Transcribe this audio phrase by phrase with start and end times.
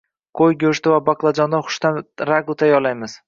[0.37, 2.01] Qo‘y go‘shti va baqlajondan xushta’m
[2.31, 3.17] ragu tayyorlaymiz